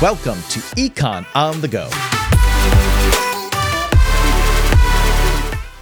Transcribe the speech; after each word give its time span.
Welcome 0.00 0.40
to 0.48 0.60
Econ 0.76 1.26
on 1.34 1.60
the 1.60 1.68
Go. 1.68 1.86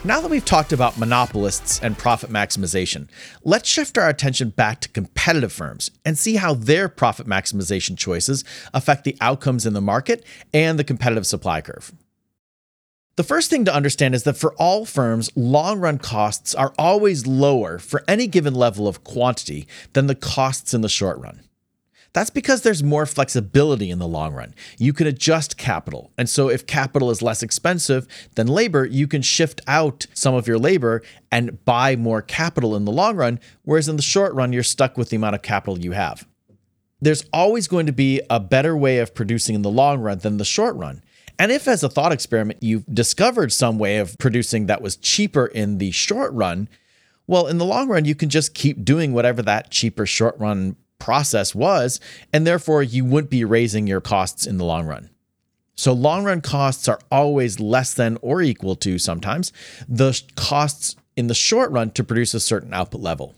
Now 0.05 0.21
that 0.21 0.29
we've 0.29 0.45
talked 0.45 0.73
about 0.73 0.99
monopolists 0.99 1.81
and 1.81 1.97
profit 1.97 2.29
maximization, 2.29 3.07
let's 3.45 3.69
shift 3.69 3.97
our 3.97 4.09
attention 4.09 4.49
back 4.49 4.81
to 4.81 4.89
competitive 4.89 5.53
firms 5.53 5.93
and 6.05 6.19
see 6.19 6.35
how 6.35 6.55
their 6.55 6.89
profit 6.89 7.29
maximization 7.29 7.97
choices 7.97 8.43
affect 8.75 9.05
the 9.05 9.17
outcomes 9.21 9.65
in 9.65 9.73
the 9.73 9.81
market 9.81 10.25
and 10.53 10.81
the 10.81 10.85
competitive 10.85 11.25
supply 11.25 11.61
curve. 11.61 11.93
The 13.15 13.23
first 13.23 13.51
thing 13.51 13.65
to 13.67 13.75
understand 13.75 14.17
is 14.17 14.25
that 14.25 14.37
for 14.37 14.53
all 14.55 14.85
firms, 14.85 15.31
long 15.37 15.79
run 15.79 15.99
costs 15.99 16.57
are 16.57 16.75
always 16.77 17.29
lower 17.29 17.79
for 17.79 18.03
any 18.09 18.27
given 18.27 18.57
level 18.57 18.89
of 18.89 19.05
quantity 19.05 19.69
than 19.93 20.09
the 20.09 20.17
costs 20.17 20.75
in 20.75 20.81
the 20.81 20.89
short 20.89 21.19
run. 21.19 21.45
That's 22.15 22.31
because 22.31 22.63
there's 22.63 22.83
more 22.83 23.07
flexibility 23.07 23.91
in 23.91 23.99
the 23.99 24.09
long 24.09 24.33
run. 24.33 24.55
You 24.79 24.93
can 24.93 25.07
adjust 25.07 25.59
capital. 25.59 26.11
And 26.17 26.29
so, 26.29 26.49
if 26.49 26.67
capital 26.67 27.11
is 27.11 27.23
less 27.23 27.43
expensive 27.43 28.07
than 28.35 28.47
labor, 28.47 28.85
you 28.87 29.07
can 29.07 29.23
shift 29.23 29.61
out 29.67 30.07
some 30.15 30.35
of 30.35 30.49
your 30.49 30.59
labor 30.59 31.03
and 31.31 31.63
buy 31.65 31.97
more 31.97 32.23
capital 32.23 32.75
in 32.75 32.85
the 32.85 32.93
long 32.93 33.17
run. 33.17 33.41
Whereas 33.63 33.89
in 33.89 33.97
the 33.97 34.03
short 34.03 34.35
run, 34.35 34.53
you're 34.53 34.63
stuck 34.63 34.97
with 34.97 35.11
the 35.11 35.17
amount 35.17 35.35
of 35.35 35.43
capital 35.43 35.79
you 35.79 35.93
have. 35.93 36.27
There's 37.01 37.25
always 37.33 37.69
going 37.69 37.87
to 37.87 37.93
be 37.93 38.21
a 38.29 38.41
better 38.41 38.77
way 38.77 38.99
of 38.99 39.15
producing 39.15 39.55
in 39.55 39.63
the 39.63 39.71
long 39.71 40.01
run 40.01 40.19
than 40.19 40.39
the 40.39 40.45
short 40.45 40.75
run. 40.77 41.03
And 41.39 41.53
if, 41.53 41.69
as 41.69 41.85
a 41.85 41.89
thought 41.89 42.11
experiment, 42.11 42.63
you've 42.63 42.87
discovered 42.93 43.53
some 43.53 43.79
way 43.79 43.99
of 43.99 44.19
producing 44.19 44.67
that 44.67 44.83
was 44.83 44.97
cheaper 44.97 45.47
in 45.47 45.79
the 45.79 45.93
short 45.93 46.33
run, 46.33 46.69
well, 47.29 47.47
in 47.47 47.59
the 47.59 47.65
long 47.65 47.89
run, 47.89 48.07
you 48.07 48.15
can 48.15 48.31
just 48.31 48.55
keep 48.55 48.85
doing 48.85 49.13
whatever 49.13 49.43
that 49.43 49.71
cheaper 49.71 50.07
short 50.07 50.37
run 50.39 50.75
process 50.99 51.55
was, 51.55 52.01
and 52.33 52.47
therefore 52.47 52.83
you 52.83 53.05
wouldn't 53.05 53.31
be 53.31 53.45
raising 53.45 53.87
your 53.87 54.01
costs 54.01 54.47
in 54.47 54.59
the 54.59 54.65
long 54.65 54.87
run. 54.87 55.11
So, 55.75 55.93
long 55.93 56.25
run 56.25 56.41
costs 56.41 56.89
are 56.89 56.99
always 57.11 57.61
less 57.61 57.95
than 57.95 58.19
or 58.21 58.43
equal 58.43 58.75
to 58.77 58.99
sometimes 58.99 59.53
the 59.89 60.21
costs 60.35 60.97
in 61.17 61.29
the 61.29 61.35
short 61.35 61.71
run 61.71 61.91
to 61.93 62.05
produce 62.05 62.35
a 62.35 62.41
certain 62.41 62.75
output 62.75 63.01
level. 63.01 63.35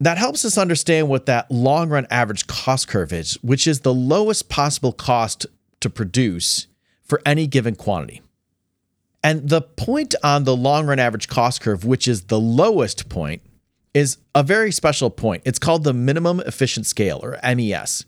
That 0.00 0.18
helps 0.18 0.44
us 0.44 0.58
understand 0.58 1.08
what 1.08 1.26
that 1.26 1.50
long 1.50 1.88
run 1.88 2.06
average 2.10 2.46
cost 2.46 2.88
curve 2.88 3.12
is, 3.12 3.34
which 3.42 3.66
is 3.66 3.80
the 3.80 3.94
lowest 3.94 4.48
possible 4.48 4.92
cost 4.92 5.46
to 5.80 5.90
produce 5.90 6.66
for 7.02 7.20
any 7.24 7.46
given 7.46 7.76
quantity. 7.76 8.22
And 9.22 9.48
the 9.48 9.62
point 9.62 10.14
on 10.22 10.44
the 10.44 10.56
long 10.56 10.86
run 10.86 10.98
average 10.98 11.28
cost 11.28 11.60
curve, 11.60 11.84
which 11.84 12.06
is 12.06 12.24
the 12.24 12.40
lowest 12.40 13.08
point, 13.08 13.42
is 13.96 14.18
a 14.34 14.42
very 14.42 14.70
special 14.70 15.08
point. 15.08 15.40
It's 15.46 15.58
called 15.58 15.84
the 15.84 15.94
minimum 15.94 16.40
efficient 16.40 16.84
scale, 16.84 17.18
or 17.22 17.38
MES. 17.42 18.04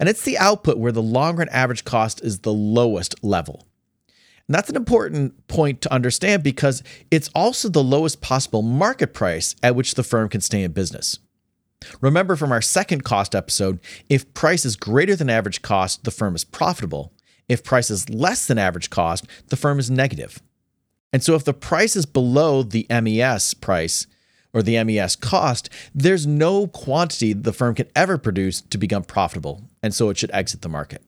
And 0.00 0.08
it's 0.08 0.24
the 0.24 0.36
output 0.36 0.76
where 0.76 0.90
the 0.90 1.00
long 1.00 1.36
run 1.36 1.48
average 1.50 1.84
cost 1.84 2.20
is 2.24 2.40
the 2.40 2.52
lowest 2.52 3.22
level. 3.22 3.64
And 4.48 4.56
that's 4.56 4.68
an 4.68 4.74
important 4.74 5.46
point 5.46 5.82
to 5.82 5.92
understand 5.92 6.42
because 6.42 6.82
it's 7.12 7.30
also 7.32 7.68
the 7.68 7.80
lowest 7.80 8.20
possible 8.20 8.62
market 8.62 9.14
price 9.14 9.54
at 9.62 9.76
which 9.76 9.94
the 9.94 10.02
firm 10.02 10.28
can 10.28 10.40
stay 10.40 10.64
in 10.64 10.72
business. 10.72 11.20
Remember 12.00 12.34
from 12.34 12.50
our 12.50 12.60
second 12.60 13.04
cost 13.04 13.32
episode, 13.32 13.78
if 14.08 14.34
price 14.34 14.64
is 14.64 14.74
greater 14.74 15.14
than 15.14 15.30
average 15.30 15.62
cost, 15.62 16.02
the 16.02 16.10
firm 16.10 16.34
is 16.34 16.42
profitable. 16.42 17.12
If 17.48 17.62
price 17.62 17.88
is 17.88 18.10
less 18.10 18.48
than 18.48 18.58
average 18.58 18.90
cost, 18.90 19.26
the 19.46 19.56
firm 19.56 19.78
is 19.78 19.92
negative. 19.92 20.42
And 21.12 21.22
so 21.22 21.36
if 21.36 21.44
the 21.44 21.54
price 21.54 21.94
is 21.94 22.04
below 22.04 22.64
the 22.64 22.88
MES 22.90 23.54
price 23.54 24.08
or 24.52 24.62
the 24.62 24.82
MES 24.84 25.16
cost, 25.16 25.68
there's 25.94 26.26
no 26.26 26.66
quantity 26.66 27.32
the 27.32 27.52
firm 27.52 27.74
can 27.74 27.88
ever 27.94 28.18
produce 28.18 28.60
to 28.60 28.78
become 28.78 29.04
profitable. 29.04 29.62
And 29.82 29.94
so 29.94 30.10
it 30.10 30.18
should 30.18 30.30
exit 30.32 30.62
the 30.62 30.68
market. 30.68 31.02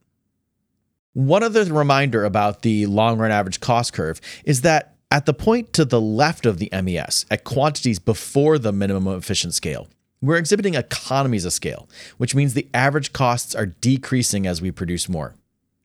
One 1.14 1.42
other 1.42 1.64
reminder 1.64 2.24
about 2.24 2.62
the 2.62 2.86
long 2.86 3.18
run 3.18 3.30
average 3.30 3.60
cost 3.60 3.92
curve 3.92 4.20
is 4.44 4.62
that 4.62 4.96
at 5.10 5.26
the 5.26 5.34
point 5.34 5.74
to 5.74 5.84
the 5.84 6.00
left 6.00 6.46
of 6.46 6.58
the 6.58 6.70
MES, 6.72 7.26
at 7.30 7.44
quantities 7.44 7.98
before 7.98 8.58
the 8.58 8.72
minimum 8.72 9.14
efficient 9.14 9.52
scale, 9.52 9.88
we're 10.22 10.36
exhibiting 10.36 10.74
economies 10.74 11.44
of 11.44 11.52
scale, 11.52 11.88
which 12.16 12.34
means 12.34 12.54
the 12.54 12.68
average 12.72 13.12
costs 13.12 13.54
are 13.54 13.66
decreasing 13.66 14.46
as 14.46 14.62
we 14.62 14.70
produce 14.70 15.08
more. 15.08 15.34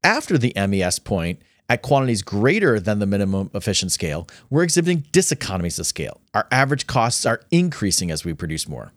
After 0.03 0.37
the 0.37 0.53
MES 0.55 0.99
point, 0.99 1.41
at 1.69 1.81
quantities 1.81 2.21
greater 2.21 2.79
than 2.79 2.99
the 2.99 3.05
minimum 3.05 3.51
efficient 3.53 3.91
scale, 3.91 4.27
we're 4.49 4.63
exhibiting 4.63 5.03
diseconomies 5.11 5.79
of 5.79 5.85
scale. 5.85 6.21
Our 6.33 6.47
average 6.51 6.87
costs 6.87 7.25
are 7.25 7.41
increasing 7.51 8.11
as 8.11 8.23
we 8.23 8.33
produce 8.33 8.67
more. 8.67 8.91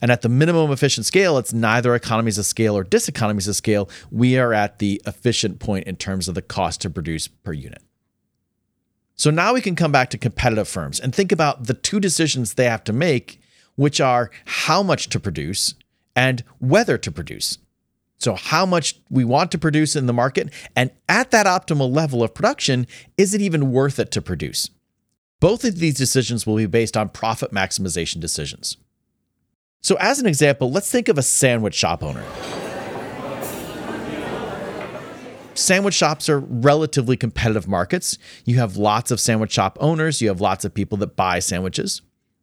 And 0.00 0.10
at 0.10 0.22
the 0.22 0.28
minimum 0.28 0.72
efficient 0.72 1.06
scale, 1.06 1.38
it's 1.38 1.52
neither 1.52 1.94
economies 1.94 2.38
of 2.38 2.46
scale 2.46 2.76
or 2.76 2.84
diseconomies 2.84 3.48
of 3.48 3.56
scale. 3.56 3.88
We 4.10 4.36
are 4.38 4.52
at 4.52 4.78
the 4.78 5.00
efficient 5.06 5.60
point 5.60 5.86
in 5.86 5.96
terms 5.96 6.28
of 6.28 6.34
the 6.34 6.42
cost 6.42 6.80
to 6.82 6.90
produce 6.90 7.28
per 7.28 7.52
unit. 7.52 7.82
So 9.14 9.30
now 9.30 9.52
we 9.52 9.60
can 9.60 9.76
come 9.76 9.92
back 9.92 10.10
to 10.10 10.18
competitive 10.18 10.66
firms 10.66 10.98
and 10.98 11.14
think 11.14 11.30
about 11.30 11.66
the 11.66 11.74
two 11.74 12.00
decisions 12.00 12.54
they 12.54 12.64
have 12.64 12.82
to 12.84 12.92
make, 12.92 13.40
which 13.76 14.00
are 14.00 14.30
how 14.46 14.82
much 14.82 15.08
to 15.10 15.20
produce 15.20 15.74
and 16.16 16.42
whether 16.58 16.98
to 16.98 17.12
produce. 17.12 17.58
So, 18.20 18.34
how 18.34 18.66
much 18.66 19.00
we 19.08 19.24
want 19.24 19.50
to 19.52 19.58
produce 19.58 19.96
in 19.96 20.04
the 20.04 20.12
market, 20.12 20.52
and 20.76 20.90
at 21.08 21.30
that 21.30 21.46
optimal 21.46 21.94
level 21.94 22.22
of 22.22 22.34
production, 22.34 22.86
is 23.16 23.32
it 23.32 23.40
even 23.40 23.72
worth 23.72 23.98
it 23.98 24.10
to 24.12 24.20
produce? 24.20 24.68
Both 25.40 25.64
of 25.64 25.78
these 25.78 25.94
decisions 25.94 26.46
will 26.46 26.56
be 26.56 26.66
based 26.66 26.98
on 26.98 27.08
profit 27.08 27.50
maximization 27.50 28.20
decisions. 28.20 28.76
So, 29.80 29.96
as 29.98 30.20
an 30.20 30.26
example, 30.26 30.70
let's 30.70 30.90
think 30.90 31.08
of 31.08 31.16
a 31.16 31.22
sandwich 31.22 31.74
shop 31.74 32.02
owner. 32.02 32.22
Sandwich 35.54 35.94
shops 35.94 36.28
are 36.28 36.40
relatively 36.40 37.16
competitive 37.16 37.66
markets. 37.66 38.18
You 38.44 38.58
have 38.58 38.76
lots 38.76 39.10
of 39.10 39.18
sandwich 39.18 39.52
shop 39.52 39.78
owners, 39.80 40.20
you 40.20 40.28
have 40.28 40.42
lots 40.42 40.66
of 40.66 40.74
people 40.74 40.98
that 40.98 41.16
buy 41.16 41.38
sandwiches, 41.38 42.02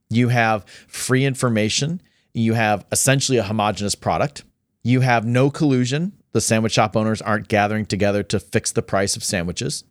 you 0.09 0.30
have 0.30 0.66
free 0.88 1.24
information, 1.24 2.02
you 2.34 2.56
have 2.56 2.84
essentially 2.92 3.38
a 3.38 3.44
homogenous 3.44 3.94
product. 3.94 4.44
You 4.84 5.02
have 5.02 5.26
no 5.26 5.50
collusion. 5.50 6.14
The 6.32 6.42
sandwich 6.42 6.74
shop 6.74 6.96
owners 6.96 7.22
aren't 7.22 7.48
gathering 7.48 7.86
together 7.86 8.24
to 8.24 8.40
fix 8.40 8.72
the 8.72 8.82
price 8.82 9.16
of 9.16 9.24
sandwiches. 9.24 9.84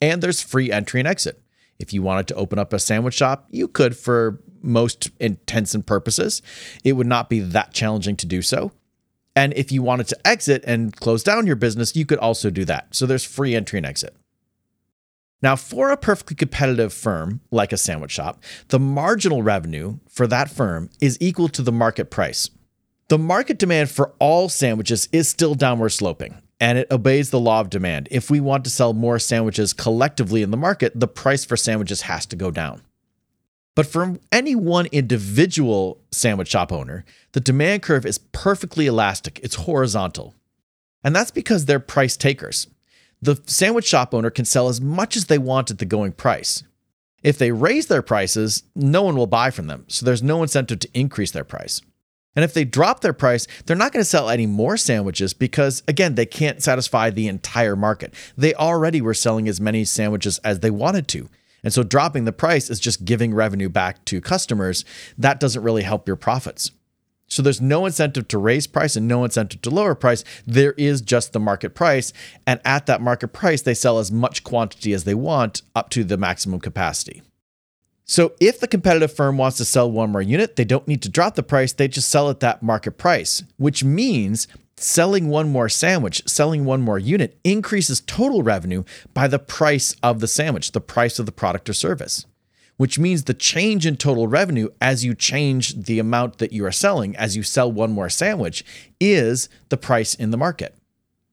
And 0.00 0.22
there's 0.22 0.40
free 0.40 0.72
entry 0.72 1.00
and 1.00 1.08
exit. 1.08 1.42
If 1.78 1.92
you 1.92 2.02
wanted 2.02 2.28
to 2.28 2.34
open 2.34 2.58
up 2.58 2.72
a 2.72 2.78
sandwich 2.78 3.14
shop, 3.14 3.46
you 3.50 3.68
could 3.68 3.96
for 3.96 4.40
most 4.62 5.10
intents 5.18 5.74
and 5.74 5.86
purposes. 5.86 6.42
It 6.84 6.92
would 6.92 7.06
not 7.06 7.30
be 7.30 7.40
that 7.40 7.72
challenging 7.72 8.16
to 8.16 8.26
do 8.26 8.42
so. 8.42 8.72
And 9.36 9.54
if 9.54 9.70
you 9.72 9.82
wanted 9.82 10.08
to 10.08 10.26
exit 10.26 10.64
and 10.66 10.94
close 10.94 11.22
down 11.22 11.46
your 11.46 11.56
business, 11.56 11.96
you 11.96 12.04
could 12.04 12.18
also 12.18 12.50
do 12.50 12.64
that. 12.66 12.94
So 12.94 13.06
there's 13.06 13.24
free 13.24 13.54
entry 13.54 13.78
and 13.78 13.86
exit. 13.86 14.14
Now, 15.42 15.56
for 15.56 15.90
a 15.90 15.96
perfectly 15.96 16.36
competitive 16.36 16.92
firm 16.92 17.40
like 17.50 17.72
a 17.72 17.78
sandwich 17.78 18.10
shop, 18.10 18.42
the 18.68 18.78
marginal 18.78 19.42
revenue 19.42 19.98
for 20.08 20.26
that 20.26 20.50
firm 20.50 20.90
is 21.00 21.16
equal 21.20 21.48
to 21.48 21.62
the 21.62 21.72
market 21.72 22.10
price. 22.10 22.50
The 23.10 23.18
market 23.18 23.58
demand 23.58 23.90
for 23.90 24.12
all 24.20 24.48
sandwiches 24.48 25.08
is 25.10 25.28
still 25.28 25.56
downward 25.56 25.88
sloping, 25.88 26.40
and 26.60 26.78
it 26.78 26.92
obeys 26.92 27.30
the 27.30 27.40
law 27.40 27.58
of 27.58 27.68
demand. 27.68 28.06
If 28.08 28.30
we 28.30 28.38
want 28.38 28.62
to 28.62 28.70
sell 28.70 28.92
more 28.92 29.18
sandwiches 29.18 29.72
collectively 29.72 30.42
in 30.42 30.52
the 30.52 30.56
market, 30.56 30.92
the 30.94 31.08
price 31.08 31.44
for 31.44 31.56
sandwiches 31.56 32.02
has 32.02 32.24
to 32.26 32.36
go 32.36 32.52
down. 32.52 32.82
But 33.74 33.86
for 33.86 34.20
any 34.30 34.54
one 34.54 34.86
individual 34.92 36.00
sandwich 36.12 36.50
shop 36.50 36.70
owner, 36.70 37.04
the 37.32 37.40
demand 37.40 37.82
curve 37.82 38.06
is 38.06 38.18
perfectly 38.18 38.86
elastic, 38.86 39.40
it's 39.42 39.56
horizontal. 39.56 40.36
And 41.02 41.12
that's 41.16 41.32
because 41.32 41.64
they're 41.64 41.80
price 41.80 42.16
takers. 42.16 42.68
The 43.20 43.42
sandwich 43.44 43.88
shop 43.88 44.14
owner 44.14 44.30
can 44.30 44.44
sell 44.44 44.68
as 44.68 44.80
much 44.80 45.16
as 45.16 45.24
they 45.24 45.38
want 45.38 45.72
at 45.72 45.78
the 45.78 45.84
going 45.84 46.12
price. 46.12 46.62
If 47.24 47.38
they 47.38 47.50
raise 47.50 47.88
their 47.88 48.02
prices, 48.02 48.62
no 48.76 49.02
one 49.02 49.16
will 49.16 49.26
buy 49.26 49.50
from 49.50 49.66
them, 49.66 49.84
so 49.88 50.06
there's 50.06 50.22
no 50.22 50.42
incentive 50.42 50.78
to 50.78 50.88
increase 50.94 51.32
their 51.32 51.42
price. 51.42 51.82
And 52.36 52.44
if 52.44 52.54
they 52.54 52.64
drop 52.64 53.00
their 53.00 53.12
price, 53.12 53.46
they're 53.66 53.76
not 53.76 53.92
going 53.92 54.02
to 54.02 54.08
sell 54.08 54.28
any 54.28 54.46
more 54.46 54.76
sandwiches 54.76 55.34
because, 55.34 55.82
again, 55.88 56.14
they 56.14 56.26
can't 56.26 56.62
satisfy 56.62 57.10
the 57.10 57.26
entire 57.26 57.74
market. 57.74 58.14
They 58.36 58.54
already 58.54 59.00
were 59.00 59.14
selling 59.14 59.48
as 59.48 59.60
many 59.60 59.84
sandwiches 59.84 60.38
as 60.38 60.60
they 60.60 60.70
wanted 60.70 61.08
to. 61.08 61.28
And 61.62 61.72
so 61.72 61.82
dropping 61.82 62.24
the 62.24 62.32
price 62.32 62.70
is 62.70 62.80
just 62.80 63.04
giving 63.04 63.34
revenue 63.34 63.68
back 63.68 64.04
to 64.06 64.20
customers. 64.20 64.84
That 65.18 65.40
doesn't 65.40 65.62
really 65.62 65.82
help 65.82 66.06
your 66.06 66.16
profits. 66.16 66.70
So 67.26 67.42
there's 67.42 67.60
no 67.60 67.86
incentive 67.86 68.26
to 68.28 68.38
raise 68.38 68.66
price 68.66 68.96
and 68.96 69.06
no 69.06 69.24
incentive 69.24 69.62
to 69.62 69.70
lower 69.70 69.94
price. 69.94 70.24
There 70.46 70.72
is 70.72 71.00
just 71.00 71.32
the 71.32 71.38
market 71.38 71.74
price. 71.74 72.12
And 72.46 72.60
at 72.64 72.86
that 72.86 73.00
market 73.00 73.28
price, 73.28 73.62
they 73.62 73.74
sell 73.74 73.98
as 73.98 74.10
much 74.10 74.42
quantity 74.42 74.92
as 74.92 75.04
they 75.04 75.14
want 75.14 75.62
up 75.74 75.90
to 75.90 76.02
the 76.02 76.16
maximum 76.16 76.58
capacity. 76.58 77.22
So 78.10 78.32
if 78.40 78.58
the 78.58 78.66
competitive 78.66 79.12
firm 79.12 79.38
wants 79.38 79.56
to 79.58 79.64
sell 79.64 79.88
one 79.88 80.10
more 80.10 80.20
unit, 80.20 80.56
they 80.56 80.64
don't 80.64 80.88
need 80.88 81.00
to 81.02 81.08
drop 81.08 81.36
the 81.36 81.44
price, 81.44 81.72
they 81.72 81.86
just 81.86 82.08
sell 82.08 82.28
at 82.28 82.40
that 82.40 82.60
market 82.60 82.98
price, 82.98 83.44
which 83.56 83.84
means 83.84 84.48
selling 84.76 85.28
one 85.28 85.48
more 85.48 85.68
sandwich, 85.68 86.20
selling 86.26 86.64
one 86.64 86.80
more 86.80 86.98
unit 86.98 87.38
increases 87.44 88.00
total 88.00 88.42
revenue 88.42 88.82
by 89.14 89.28
the 89.28 89.38
price 89.38 89.94
of 90.02 90.18
the 90.18 90.26
sandwich, 90.26 90.72
the 90.72 90.80
price 90.80 91.20
of 91.20 91.26
the 91.26 91.30
product 91.30 91.70
or 91.70 91.72
service. 91.72 92.26
Which 92.78 92.98
means 92.98 93.22
the 93.22 93.32
change 93.32 93.86
in 93.86 93.96
total 93.96 94.26
revenue 94.26 94.70
as 94.80 95.04
you 95.04 95.14
change 95.14 95.84
the 95.84 96.00
amount 96.00 96.38
that 96.38 96.52
you 96.52 96.64
are 96.66 96.72
selling, 96.72 97.14
as 97.14 97.36
you 97.36 97.44
sell 97.44 97.70
one 97.70 97.92
more 97.92 98.08
sandwich, 98.08 98.64
is 98.98 99.48
the 99.68 99.76
price 99.76 100.16
in 100.16 100.32
the 100.32 100.36
market. 100.36 100.74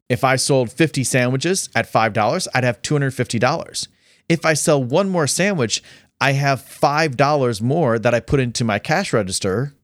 If 0.10 0.24
I 0.24 0.36
sold 0.36 0.72
50 0.72 1.04
sandwiches 1.04 1.70
at 1.74 1.92
$5, 1.92 2.48
I'd 2.54 2.64
have 2.64 2.84
$250. 2.84 3.88
If 4.30 4.46
I 4.46 4.54
sell 4.54 4.84
one 4.84 5.10
more 5.10 5.26
sandwich, 5.26 5.82
I 6.20 6.32
have 6.34 6.62
$5 6.62 7.62
more 7.62 8.00
that 8.00 8.14
I 8.14 8.20
put 8.20 8.40
into 8.40 8.64
my 8.64 8.80
cash 8.80 9.14
register, 9.14 9.76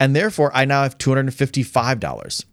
and 0.00 0.16
therefore 0.16 0.50
I 0.54 0.64
now 0.64 0.82
have 0.82 0.98
$255. 0.98 2.44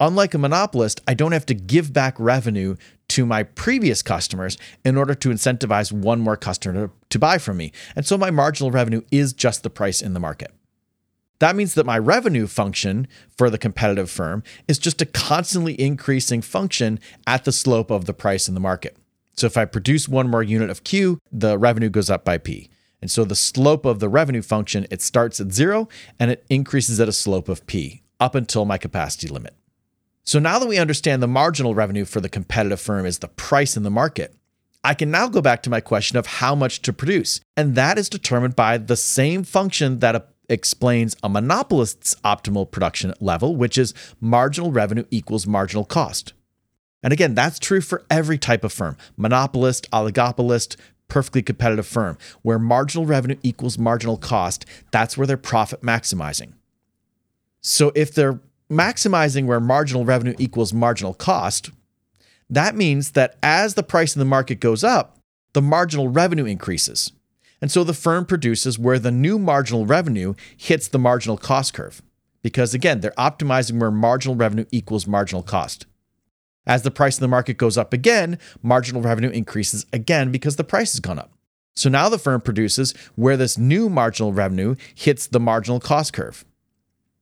Unlike 0.00 0.34
a 0.34 0.38
monopolist, 0.38 1.00
I 1.06 1.14
don't 1.14 1.32
have 1.32 1.46
to 1.46 1.54
give 1.54 1.92
back 1.92 2.18
revenue 2.18 2.76
to 3.08 3.26
my 3.26 3.42
previous 3.44 4.02
customers 4.02 4.58
in 4.84 4.96
order 4.96 5.14
to 5.14 5.28
incentivize 5.28 5.92
one 5.92 6.20
more 6.20 6.36
customer 6.36 6.90
to, 7.10 7.18
buy 7.18 7.38
from 7.38 7.56
me. 7.56 7.70
And 7.94 8.04
so 8.04 8.18
my 8.18 8.30
marginal 8.30 8.72
revenue 8.72 9.02
is 9.12 9.32
just 9.32 9.62
the 9.62 9.70
price 9.70 10.02
in 10.02 10.14
the 10.14 10.20
market. 10.20 10.52
That 11.38 11.54
means 11.54 11.74
that 11.74 11.86
my 11.86 11.98
revenue 11.98 12.46
function 12.46 13.06
for 13.36 13.50
the 13.50 13.58
competitive 13.58 14.10
firm 14.10 14.42
is 14.66 14.78
just 14.78 15.00
a 15.00 15.06
constantly 15.06 15.80
increasing 15.80 16.42
function 16.42 16.98
at 17.26 17.44
the 17.44 17.52
slope 17.52 17.90
of 17.90 18.06
the 18.06 18.14
price 18.14 18.48
in 18.48 18.54
the 18.54 18.60
market. 18.60 18.96
So 19.36 19.46
if 19.46 19.56
I 19.56 19.64
produce 19.64 20.08
one 20.08 20.28
more 20.28 20.42
unit 20.42 20.70
of 20.70 20.84
Q, 20.84 21.18
the 21.30 21.58
revenue 21.58 21.90
goes 21.90 22.10
up 22.10 22.24
by 22.24 22.38
P. 22.38 22.70
And 23.02 23.10
so 23.10 23.24
the 23.24 23.34
slope 23.34 23.84
of 23.84 24.00
the 24.00 24.08
revenue 24.08 24.42
function, 24.42 24.86
it 24.90 25.02
starts 25.02 25.40
at 25.40 25.52
zero 25.52 25.88
and 26.18 26.30
it 26.30 26.44
increases 26.48 27.00
at 27.00 27.08
a 27.08 27.12
slope 27.12 27.48
of 27.48 27.66
P 27.66 28.02
up 28.18 28.34
until 28.34 28.64
my 28.64 28.78
capacity 28.78 29.28
limit. 29.28 29.54
So 30.22 30.38
now 30.38 30.58
that 30.58 30.68
we 30.68 30.78
understand 30.78 31.22
the 31.22 31.28
marginal 31.28 31.74
revenue 31.74 32.06
for 32.06 32.20
the 32.20 32.30
competitive 32.30 32.80
firm 32.80 33.04
is 33.04 33.18
the 33.18 33.28
price 33.28 33.76
in 33.76 33.82
the 33.82 33.90
market, 33.90 34.34
I 34.82 34.94
can 34.94 35.10
now 35.10 35.28
go 35.28 35.42
back 35.42 35.62
to 35.64 35.70
my 35.70 35.80
question 35.80 36.16
of 36.16 36.26
how 36.26 36.54
much 36.54 36.80
to 36.82 36.92
produce. 36.92 37.40
And 37.56 37.74
that 37.74 37.98
is 37.98 38.08
determined 38.08 38.56
by 38.56 38.78
the 38.78 38.96
same 38.96 39.44
function 39.44 39.98
that 39.98 40.30
explains 40.48 41.16
a 41.22 41.28
monopolist's 41.28 42.14
optimal 42.24 42.70
production 42.70 43.12
level, 43.20 43.56
which 43.56 43.76
is 43.76 43.94
marginal 44.20 44.72
revenue 44.72 45.04
equals 45.10 45.46
marginal 45.46 45.84
cost. 45.84 46.32
And 47.04 47.12
again, 47.12 47.34
that's 47.34 47.58
true 47.58 47.82
for 47.82 48.04
every 48.10 48.38
type 48.38 48.64
of 48.64 48.72
firm 48.72 48.96
monopolist, 49.16 49.88
oligopolist, 49.92 50.76
perfectly 51.06 51.42
competitive 51.42 51.86
firm, 51.86 52.16
where 52.42 52.58
marginal 52.58 53.04
revenue 53.04 53.36
equals 53.42 53.78
marginal 53.78 54.16
cost. 54.16 54.64
That's 54.90 55.16
where 55.16 55.26
they're 55.26 55.36
profit 55.36 55.82
maximizing. 55.82 56.54
So 57.60 57.92
if 57.94 58.14
they're 58.14 58.40
maximizing 58.70 59.44
where 59.44 59.60
marginal 59.60 60.06
revenue 60.06 60.34
equals 60.38 60.72
marginal 60.72 61.12
cost, 61.12 61.70
that 62.48 62.74
means 62.74 63.12
that 63.12 63.36
as 63.42 63.74
the 63.74 63.82
price 63.82 64.16
in 64.16 64.18
the 64.18 64.24
market 64.24 64.58
goes 64.58 64.82
up, 64.82 65.18
the 65.52 65.62
marginal 65.62 66.08
revenue 66.08 66.46
increases. 66.46 67.12
And 67.60 67.70
so 67.70 67.84
the 67.84 67.94
firm 67.94 68.26
produces 68.26 68.78
where 68.78 68.98
the 68.98 69.10
new 69.10 69.38
marginal 69.38 69.86
revenue 69.86 70.34
hits 70.56 70.88
the 70.88 70.98
marginal 70.98 71.36
cost 71.36 71.74
curve. 71.74 72.02
Because 72.42 72.74
again, 72.74 73.00
they're 73.00 73.12
optimizing 73.12 73.78
where 73.78 73.90
marginal 73.90 74.36
revenue 74.36 74.66
equals 74.70 75.06
marginal 75.06 75.42
cost. 75.42 75.86
As 76.66 76.82
the 76.82 76.90
price 76.90 77.18
in 77.18 77.22
the 77.22 77.28
market 77.28 77.58
goes 77.58 77.76
up 77.76 77.92
again, 77.92 78.38
marginal 78.62 79.02
revenue 79.02 79.30
increases 79.30 79.84
again 79.92 80.32
because 80.32 80.56
the 80.56 80.64
price 80.64 80.92
has 80.92 81.00
gone 81.00 81.18
up. 81.18 81.32
So 81.76 81.88
now 81.88 82.08
the 82.08 82.18
firm 82.18 82.40
produces 82.40 82.94
where 83.16 83.36
this 83.36 83.58
new 83.58 83.88
marginal 83.88 84.32
revenue 84.32 84.76
hits 84.94 85.26
the 85.26 85.40
marginal 85.40 85.80
cost 85.80 86.12
curve. 86.12 86.44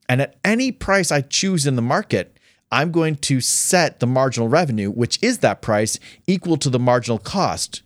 And 0.08 0.20
at 0.20 0.36
any 0.44 0.70
price 0.70 1.10
I 1.10 1.22
choose 1.22 1.66
in 1.66 1.76
the 1.76 1.82
market, 1.82 2.38
I'm 2.70 2.90
going 2.90 3.16
to 3.16 3.40
set 3.40 4.00
the 4.00 4.06
marginal 4.06 4.48
revenue, 4.48 4.90
which 4.90 5.18
is 5.22 5.38
that 5.38 5.62
price, 5.62 5.98
equal 6.26 6.56
to 6.58 6.70
the 6.70 6.78
marginal 6.78 7.18
cost. 7.18 7.82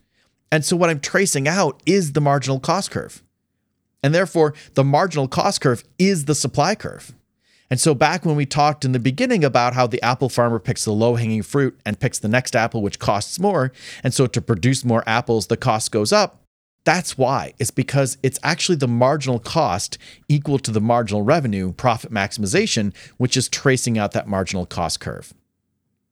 And 0.53 0.65
so 0.65 0.77
what 0.77 0.91
I'm 0.91 1.01
tracing 1.01 1.49
out 1.49 1.83
is 1.87 2.13
the 2.13 2.21
marginal 2.21 2.61
cost 2.61 2.91
curve. 2.91 3.23
And 4.03 4.15
therefore, 4.15 4.55
the 4.75 4.85
marginal 4.85 5.27
cost 5.27 5.61
curve 5.61 5.83
is 5.99 6.27
the 6.27 6.35
supply 6.35 6.75
curve. 6.75 7.13
And 7.71 7.81
so, 7.81 7.95
back 7.95 8.25
when 8.25 8.37
we 8.37 8.47
talked 8.47 8.85
in 8.85 8.93
the 8.93 8.99
beginning 8.99 9.45
about 9.45 9.75
how 9.75 9.87
the 9.87 10.03
apple 10.03 10.29
farmer 10.29 10.59
picks 10.59 10.85
the 10.85 10.93
low 10.93 11.17
hanging 11.17 11.43
fruit 11.43 11.79
and 11.85 11.99
picks 11.99 12.19
the 12.19 12.29
next 12.29 12.55
apple, 12.55 12.83
which 12.83 12.99
costs 12.99 13.41
more, 13.41 13.73
and 14.05 14.15
so 14.15 14.27
to 14.27 14.41
produce 14.41 14.85
more 14.85 15.03
apples, 15.07 15.49
the 15.49 15.57
cost 15.57 15.91
goes 15.91 16.13
up, 16.13 16.43
that's 16.85 17.19
why. 17.19 17.53
It's 17.59 17.73
because 17.73 18.17
it's 18.23 18.39
actually 18.45 18.77
the 18.77 18.87
marginal 18.87 19.41
cost 19.41 19.99
equal 20.29 20.61
to 20.61 20.71
the 20.71 20.81
marginal 20.81 21.23
revenue 21.23 21.73
profit 21.73 22.13
maximization, 22.13 22.95
which 23.17 23.37
is 23.37 23.49
tracing 23.49 23.99
out 23.99 24.13
that 24.13 24.29
marginal 24.29 24.67
cost 24.67 25.01
curve. 25.01 25.35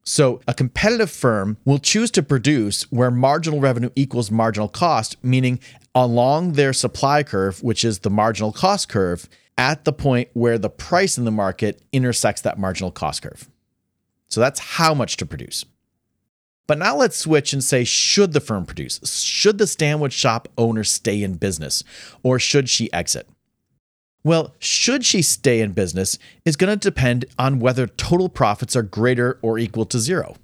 So, 0.02 0.40
a 0.46 0.52
competitive 0.52 1.10
firm 1.10 1.56
will 1.64 1.78
choose 1.78 2.10
to 2.10 2.22
produce 2.22 2.82
where 2.90 3.10
marginal 3.10 3.60
revenue 3.60 3.90
equals 3.94 4.30
marginal 4.30 4.68
cost, 4.68 5.16
meaning 5.24 5.60
along 5.94 6.54
their 6.54 6.72
supply 6.72 7.22
curve, 7.22 7.62
which 7.62 7.84
is 7.84 8.00
the 8.00 8.10
marginal 8.10 8.52
cost 8.52 8.88
curve, 8.88 9.28
at 9.56 9.84
the 9.84 9.92
point 9.92 10.28
where 10.32 10.58
the 10.58 10.70
price 10.70 11.16
in 11.16 11.24
the 11.24 11.30
market 11.30 11.82
intersects 11.92 12.42
that 12.42 12.58
marginal 12.58 12.90
cost 12.90 13.22
curve. 13.22 13.48
So, 14.28 14.40
that's 14.40 14.60
how 14.60 14.94
much 14.94 15.16
to 15.18 15.26
produce. 15.26 15.64
But 16.66 16.78
now 16.78 16.96
let's 16.96 17.18
switch 17.18 17.52
and 17.52 17.62
say, 17.62 17.84
should 17.84 18.32
the 18.32 18.40
firm 18.40 18.64
produce? 18.64 19.20
Should 19.20 19.58
the 19.58 19.66
sandwich 19.66 20.14
shop 20.14 20.48
owner 20.56 20.82
stay 20.82 21.22
in 21.22 21.34
business 21.34 21.84
or 22.22 22.38
should 22.38 22.68
she 22.68 22.92
exit? 22.92 23.28
Well, 24.24 24.54
should 24.58 25.04
she 25.04 25.20
stay 25.20 25.60
in 25.60 25.72
business 25.72 26.18
is 26.46 26.56
going 26.56 26.70
to 26.70 26.90
depend 26.90 27.26
on 27.38 27.58
whether 27.58 27.86
total 27.86 28.30
profits 28.30 28.74
are 28.74 28.82
greater 28.82 29.38
or 29.42 29.58
equal 29.58 29.84
to 29.86 29.98
zero. 29.98 30.36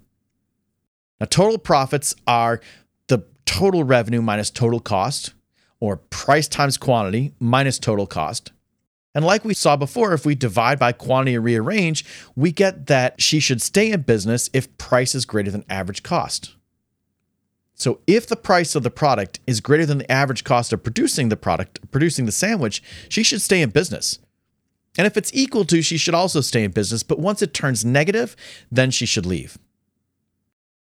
Now, 1.18 1.26
total 1.26 1.56
profits 1.56 2.14
are 2.26 2.60
the 3.08 3.24
total 3.46 3.84
revenue 3.84 4.20
minus 4.20 4.50
total 4.50 4.80
cost, 4.80 5.32
or 5.80 5.96
price 5.96 6.46
times 6.46 6.76
quantity 6.76 7.32
minus 7.40 7.78
total 7.78 8.06
cost. 8.06 8.52
And 9.14 9.24
like 9.24 9.44
we 9.44 9.54
saw 9.54 9.76
before, 9.76 10.12
if 10.12 10.24
we 10.24 10.34
divide 10.34 10.78
by 10.78 10.92
quantity 10.92 11.34
and 11.34 11.44
rearrange, 11.44 12.04
we 12.36 12.52
get 12.52 12.86
that 12.86 13.20
she 13.20 13.40
should 13.40 13.60
stay 13.60 13.90
in 13.90 14.02
business 14.02 14.48
if 14.52 14.76
price 14.78 15.14
is 15.14 15.24
greater 15.24 15.50
than 15.50 15.64
average 15.68 16.02
cost. 16.02 16.54
So 17.74 18.00
if 18.06 18.26
the 18.26 18.36
price 18.36 18.74
of 18.74 18.82
the 18.82 18.90
product 18.90 19.40
is 19.46 19.60
greater 19.60 19.86
than 19.86 19.98
the 19.98 20.12
average 20.12 20.44
cost 20.44 20.72
of 20.72 20.82
producing 20.82 21.28
the 21.28 21.36
product, 21.36 21.90
producing 21.90 22.26
the 22.26 22.32
sandwich, 22.32 22.82
she 23.08 23.22
should 23.22 23.40
stay 23.40 23.62
in 23.62 23.70
business. 23.70 24.18
And 24.98 25.06
if 25.06 25.16
it's 25.16 25.34
equal 25.34 25.64
to, 25.64 25.82
she 25.82 25.96
should 25.96 26.14
also 26.14 26.40
stay 26.40 26.62
in 26.62 26.72
business, 26.72 27.02
but 27.02 27.18
once 27.18 27.42
it 27.42 27.54
turns 27.54 27.84
negative, 27.84 28.36
then 28.70 28.90
she 28.90 29.06
should 29.06 29.24
leave. 29.24 29.56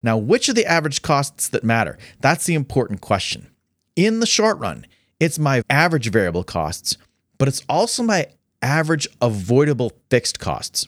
Now, 0.03 0.17
which 0.17 0.49
are 0.49 0.55
the 0.55 0.67
average 0.67 1.03
costs 1.03 1.49
that 1.49 1.63
matter? 1.63 1.99
That's 2.21 2.45
the 2.45 2.55
important 2.55 3.01
question. 3.01 3.49
In 3.97 4.21
the 4.21 4.27
short 4.27 4.59
run, 4.59 4.87
it's 5.21 5.39
my 5.39 5.63
average 5.71 6.11
variable 6.11 6.45
costs 6.45 6.97
but 7.41 7.49
it's 7.49 7.65
also 7.71 8.03
my 8.03 8.27
average 8.61 9.09
avoidable 9.23 9.93
fixed 10.11 10.39
costs. 10.39 10.87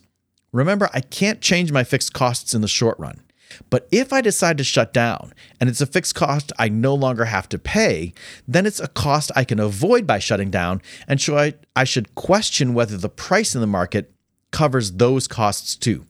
Remember, 0.53 0.91
I 0.93 1.01
can't 1.01 1.41
change 1.41 1.73
my 1.73 1.83
fixed 1.83 2.13
costs 2.13 2.53
in 2.53 2.61
the 2.61 2.69
short 2.69 2.99
run. 2.99 3.23
But 3.71 3.89
if 3.91 4.13
I 4.13 4.21
decide 4.21 4.59
to 4.59 4.65
shut 4.65 4.93
down 4.93 5.33
and 5.59 5.71
it's 5.71 5.81
a 5.81 5.87
fixed 5.87 6.15
cost 6.15 6.53
I 6.59 6.69
no 6.69 6.95
longer 6.95 7.25
have 7.25 7.49
to 7.49 7.59
pay, 7.59 8.13
then 8.47 8.67
it's 8.67 8.81
a 8.81 8.89
cost 8.89 9.33
I 9.35 9.45
can 9.45 9.61
avoid 9.61 10.07
by 10.07 10.19
shutting 10.19 10.51
down. 10.51 10.83
And 11.09 11.19
so 11.19 11.39
I, 11.39 11.55
I 11.75 11.85
should 11.85 12.15
question 12.15 12.75
whether 12.75 12.99
the 12.99 13.09
price 13.09 13.55
in 13.55 13.63
the 13.63 13.67
market 13.67 14.13
covers 14.51 14.93
those 14.93 15.27
costs 15.27 15.75
too. 15.75 16.07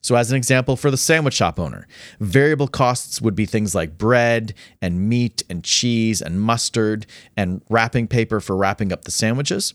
So, 0.00 0.14
as 0.14 0.30
an 0.30 0.36
example 0.36 0.76
for 0.76 0.90
the 0.90 0.96
sandwich 0.96 1.34
shop 1.34 1.58
owner, 1.58 1.86
variable 2.20 2.68
costs 2.68 3.20
would 3.20 3.34
be 3.34 3.46
things 3.46 3.74
like 3.74 3.98
bread 3.98 4.54
and 4.80 5.08
meat 5.08 5.42
and 5.50 5.64
cheese 5.64 6.22
and 6.22 6.40
mustard 6.40 7.06
and 7.36 7.62
wrapping 7.68 8.06
paper 8.06 8.40
for 8.40 8.56
wrapping 8.56 8.92
up 8.92 9.04
the 9.04 9.10
sandwiches. 9.10 9.74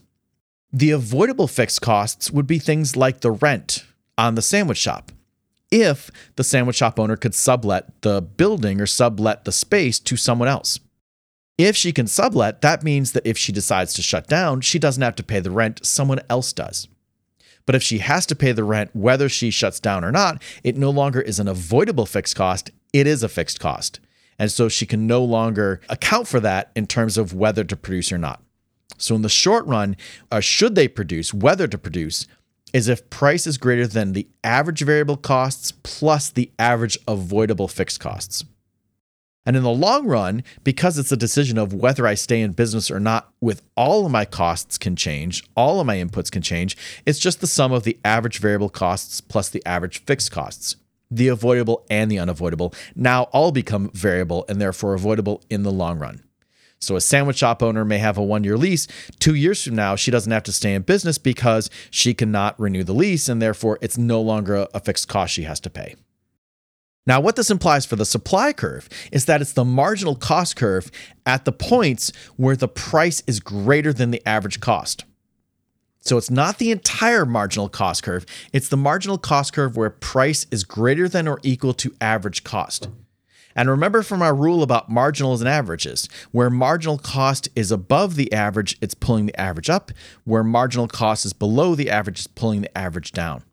The 0.72 0.92
avoidable 0.92 1.48
fixed 1.48 1.82
costs 1.82 2.32
would 2.32 2.48
be 2.48 2.58
things 2.58 2.96
like 2.96 3.22
the 3.22 3.32
rent 3.32 3.86
on 4.18 4.36
the 4.36 4.42
sandwich 4.42 4.78
shop. 4.78 5.12
If 5.70 6.10
the 6.36 6.44
sandwich 6.44 6.78
shop 6.78 7.00
owner 7.00 7.16
could 7.16 7.36
sublet 7.36 8.02
the 8.02 8.22
building 8.22 8.80
or 8.80 8.86
sublet 8.86 9.44
the 9.44 9.52
space 9.52 10.00
to 10.00 10.16
someone 10.16 10.48
else. 10.48 10.80
If 11.58 11.76
she 11.76 11.92
can 11.92 12.08
sublet, 12.08 12.62
that 12.62 12.84
means 12.84 13.12
that 13.12 13.26
if 13.28 13.38
she 13.38 13.52
decides 13.52 13.94
to 13.94 14.02
shut 14.02 14.28
down, 14.28 14.62
she 14.62 14.80
doesn't 14.80 15.04
have 15.04 15.16
to 15.16 15.24
pay 15.24 15.40
the 15.40 15.52
rent, 15.52 15.86
someone 15.86 16.20
else 16.30 16.54
does. 16.54 16.88
But 17.66 17.76
if 17.76 17.84
she 17.84 18.00
has 18.00 18.26
to 18.28 18.36
pay 18.36 18.52
the 18.52 18.64
rent, 18.64 18.92
whether 18.94 19.30
she 19.30 19.50
shuts 19.50 19.80
down 19.80 20.04
or 20.04 20.12
not, 20.12 20.42
it 20.64 20.78
no 20.78 20.90
longer 20.90 21.22
is 21.22 21.40
an 21.40 21.48
avoidable 21.48 22.06
fixed 22.06 22.36
cost, 22.36 22.72
it 22.92 23.08
is 23.08 23.24
a 23.24 23.30
fixed 23.30 23.60
cost. 23.60 24.00
And 24.38 24.52
so 24.52 24.68
she 24.68 24.86
can 24.86 25.08
no 25.08 25.24
longer 25.24 25.80
account 25.90 26.28
for 26.28 26.40
that 26.42 26.72
in 26.76 26.88
terms 26.88 27.18
of 27.18 27.34
whether 27.34 27.64
to 27.64 27.76
produce 27.76 28.12
or 28.12 28.18
not. 28.18 28.42
So, 28.98 29.16
in 29.16 29.22
the 29.22 29.30
short 29.30 29.66
run, 29.66 29.96
uh, 30.32 30.40
should 30.40 30.76
they 30.76 30.88
produce, 30.88 31.34
whether 31.34 31.68
to 31.68 31.78
produce, 31.78 32.28
is 32.74 32.88
if 32.88 33.10
price 33.10 33.46
is 33.46 33.58
greater 33.58 33.88
than 33.88 34.14
the 34.14 34.28
average 34.44 34.82
variable 34.82 35.18
costs 35.18 35.72
plus 35.84 36.30
the 36.30 36.52
average 36.58 36.98
avoidable 37.08 37.68
fixed 37.68 38.00
costs. 38.00 38.44
And 39.46 39.58
in 39.58 39.64
the 39.64 39.70
long 39.70 40.08
run, 40.08 40.44
because 40.64 40.98
it's 40.98 41.12
a 41.12 41.18
decision 41.18 41.58
of 41.58 41.74
whether 41.74 42.08
I 42.08 42.14
stay 42.14 42.42
in 42.42 42.54
business 42.54 42.90
or 42.90 43.00
not, 43.00 43.30
with 43.42 43.62
all 43.76 44.06
of 44.06 44.12
my 44.12 44.24
costs 44.24 44.78
can 44.78 44.96
change, 44.96 45.44
all 45.56 45.82
of 45.82 45.88
my 45.88 45.98
inputs 45.98 46.32
can 46.32 46.42
change. 46.42 46.78
It's 47.06 47.20
just 47.20 47.42
the 47.42 47.48
sum 47.48 47.74
of 47.74 47.84
the 47.84 48.00
average 48.06 48.40
variable 48.40 48.70
costs 48.70 49.20
plus 49.20 49.50
the 49.50 49.66
average 49.66 50.04
fixed 50.06 50.32
costs. 50.32 50.78
The 51.12 51.28
avoidable 51.28 51.86
and 51.90 52.10
the 52.10 52.20
unavoidable 52.20 52.74
now 52.96 53.24
all 53.34 53.52
become 53.52 53.92
variable 53.92 54.46
and 54.48 54.62
therefore 54.62 54.94
avoidable 54.94 55.44
in 55.50 55.64
the 55.64 55.72
long 55.72 56.00
run. 56.00 56.24
So 56.80 56.96
a 56.96 57.02
sandwich 57.02 57.38
shop 57.38 57.64
owner 57.64 57.86
may 57.86 57.98
have 58.00 58.18
a 58.18 58.24
one 58.24 58.44
year 58.44 58.58
lease. 58.58 58.88
Two 59.20 59.36
years 59.36 59.64
from 59.64 59.76
now, 59.76 59.96
she 59.96 60.12
doesn't 60.12 60.32
have 60.32 60.44
to 60.44 60.52
stay 60.52 60.74
in 60.74 60.82
business 60.82 61.18
because 61.18 61.70
she 61.90 62.14
cannot 62.14 62.60
renew 62.60 62.84
the 62.84 62.94
lease, 62.94 63.30
and 63.30 63.42
therefore 63.42 63.78
it's 63.82 63.98
no 63.98 64.20
longer 64.20 64.68
a 64.74 64.80
fixed 64.80 65.08
cost 65.08 65.34
she 65.34 65.44
has 65.44 65.62
to 65.62 65.70
pay. 65.70 65.96
Now, 67.06 67.20
what 67.20 67.36
this 67.36 67.52
implies 67.52 67.86
for 67.86 67.98
the 67.98 68.06
supply 68.06 68.54
curve 68.54 68.88
is 69.12 69.26
that 69.26 69.42
it's 69.42 69.54
the 69.54 69.66
marginal 69.66 70.16
cost 70.16 70.56
curve 70.56 70.90
at 71.26 71.44
the 71.44 71.52
points 71.52 72.14
where 72.38 72.56
the 72.56 72.68
price 72.68 73.22
is 73.28 73.40
greater 73.40 73.92
than 73.92 74.12
the 74.12 74.26
average 74.26 74.62
cost. 74.62 75.04
So 76.00 76.18
it's 76.18 76.32
not 76.32 76.58
the 76.58 76.72
entire 76.72 77.26
marginal 77.26 77.70
cost 77.70 78.04
curve, 78.04 78.26
it's 78.52 78.70
the 78.70 78.78
marginal 78.78 79.18
cost 79.18 79.54
curve 79.54 79.78
where 79.78 79.90
price 79.90 80.46
is 80.52 80.64
greater 80.64 81.08
than 81.08 81.28
or 81.28 81.40
equal 81.44 81.74
to 81.76 81.96
average 82.02 82.44
cost. 82.44 82.90
And 83.56 83.70
remember 83.70 84.02
from 84.02 84.22
our 84.22 84.34
rule 84.34 84.64
about 84.64 84.90
marginals 84.90 85.40
and 85.40 85.48
averages, 85.48 86.10
where 86.32 86.50
marginal 86.50 86.98
cost 86.98 87.50
is 87.56 87.72
above 87.72 88.16
the 88.16 88.34
average, 88.34 88.78
it's 88.82 88.96
pulling 88.96 89.28
the 89.28 89.40
average 89.40 89.70
up. 89.70 89.92
Where 90.24 90.44
marginal 90.44 90.88
cost 90.88 91.24
is 91.24 91.34
below 91.34 91.76
the 91.76 91.90
average, 91.90 92.20
it's 92.20 92.28
pulling 92.28 92.62
the 92.62 92.78
average 92.78 93.12
down. 93.12 93.44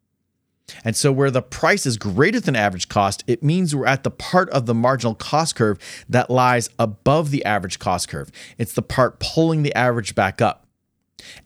And 0.85 0.97
so, 0.97 1.13
where 1.13 1.31
the 1.31 1.43
price 1.43 1.87
is 1.87 1.97
greater 1.97 2.41
than 2.41 2.57
average 2.57 2.89
cost, 2.89 3.25
it 3.27 3.43
means 3.43 3.75
we're 3.75 3.87
at 3.87 4.05
the 4.05 4.11
part 4.11 4.51
of 4.51 4.67
the 4.67 4.75
marginal 4.75 5.15
cost 5.15 5.57
curve 5.57 5.79
that 6.09 6.31
lies 6.31 6.71
above 6.79 7.31
the 7.31 7.45
average 7.45 7.79
cost 7.79 8.09
curve. 8.09 8.31
It's 8.59 8.73
the 8.73 8.83
part 8.83 9.21
pulling 9.21 9.63
the 9.63 9.75
average 9.75 10.15
back 10.15 10.41
up. 10.41 10.67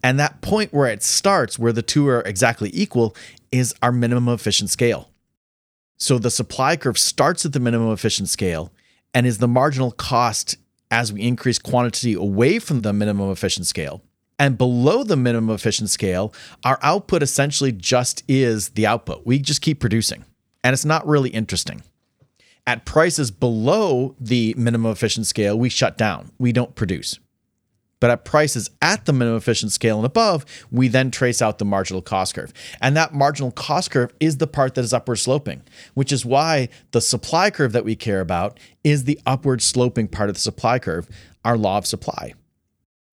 And 0.02 0.18
that 0.20 0.40
point 0.40 0.72
where 0.72 0.88
it 0.88 1.02
starts, 1.02 1.58
where 1.58 1.72
the 1.72 1.82
two 1.82 2.08
are 2.08 2.22
exactly 2.22 2.70
equal, 2.72 3.16
is 3.50 3.74
our 3.82 3.92
minimum 3.92 4.32
efficient 4.32 4.70
scale. 4.70 5.10
So 5.96 6.18
the 6.18 6.30
supply 6.30 6.76
curve 6.76 6.98
starts 6.98 7.44
at 7.44 7.52
the 7.52 7.60
minimum 7.60 7.92
efficient 7.92 8.28
scale 8.28 8.72
and 9.12 9.26
is 9.26 9.38
the 9.38 9.48
marginal 9.48 9.92
cost 9.92 10.56
as 10.90 11.12
we 11.12 11.22
increase 11.22 11.58
quantity 11.58 12.14
away 12.14 12.58
from 12.58 12.82
the 12.82 12.92
minimum 12.92 13.30
efficient 13.30 13.66
scale. 13.66 14.02
And 14.38 14.58
below 14.58 15.04
the 15.04 15.16
minimum 15.16 15.54
efficient 15.54 15.90
scale, 15.90 16.34
our 16.64 16.78
output 16.82 17.22
essentially 17.22 17.72
just 17.72 18.24
is 18.26 18.70
the 18.70 18.86
output. 18.86 19.24
We 19.24 19.38
just 19.38 19.62
keep 19.62 19.80
producing, 19.80 20.24
and 20.62 20.72
it's 20.72 20.84
not 20.84 21.06
really 21.06 21.30
interesting. 21.30 21.82
At 22.66 22.84
prices 22.84 23.30
below 23.30 24.16
the 24.18 24.54
minimum 24.56 24.90
efficient 24.90 25.26
scale, 25.26 25.58
we 25.58 25.68
shut 25.68 25.98
down, 25.98 26.32
we 26.38 26.50
don't 26.50 26.74
produce. 26.74 27.18
But 28.00 28.10
at 28.10 28.24
prices 28.24 28.70
at 28.82 29.06
the 29.06 29.12
minimum 29.12 29.38
efficient 29.38 29.72
scale 29.72 29.96
and 29.96 30.04
above, 30.04 30.44
we 30.70 30.88
then 30.88 31.10
trace 31.10 31.40
out 31.40 31.58
the 31.58 31.64
marginal 31.64 32.02
cost 32.02 32.34
curve. 32.34 32.52
And 32.82 32.96
that 32.96 33.14
marginal 33.14 33.50
cost 33.50 33.90
curve 33.92 34.12
is 34.20 34.38
the 34.38 34.46
part 34.46 34.74
that 34.74 34.84
is 34.84 34.92
upward 34.92 35.16
sloping, 35.16 35.62
which 35.94 36.12
is 36.12 36.24
why 36.24 36.68
the 36.90 37.00
supply 37.00 37.50
curve 37.50 37.72
that 37.72 37.84
we 37.84 37.96
care 37.96 38.20
about 38.20 38.58
is 38.82 39.04
the 39.04 39.18
upward 39.24 39.62
sloping 39.62 40.08
part 40.08 40.28
of 40.28 40.34
the 40.34 40.40
supply 40.40 40.78
curve, 40.78 41.08
our 41.44 41.56
law 41.56 41.78
of 41.78 41.86
supply. 41.86 42.34